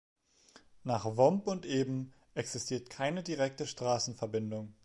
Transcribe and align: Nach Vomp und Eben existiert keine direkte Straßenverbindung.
Nach 0.83 1.05
Vomp 1.15 1.45
und 1.45 1.63
Eben 1.63 2.11
existiert 2.33 2.89
keine 2.89 3.21
direkte 3.21 3.67
Straßenverbindung. 3.67 4.73